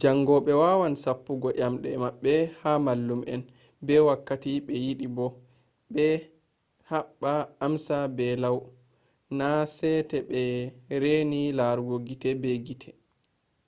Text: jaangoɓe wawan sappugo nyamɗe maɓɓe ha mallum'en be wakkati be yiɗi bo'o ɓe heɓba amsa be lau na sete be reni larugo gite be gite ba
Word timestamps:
jaangoɓe 0.00 0.52
wawan 0.62 0.94
sappugo 1.02 1.48
nyamɗe 1.58 1.90
maɓɓe 2.02 2.32
ha 2.60 2.70
mallum'en 2.86 3.40
be 3.86 3.94
wakkati 4.06 4.50
be 4.66 4.74
yiɗi 4.84 5.06
bo'o 5.16 5.30
ɓe 5.92 6.04
heɓba 6.90 7.32
amsa 7.64 7.96
be 8.16 8.26
lau 8.42 8.58
na 9.38 9.48
sete 9.76 10.18
be 10.28 10.40
reni 11.02 11.40
larugo 11.58 11.94
gite 12.06 12.30
be 12.42 12.50
gite 12.66 12.90
ba 12.96 13.00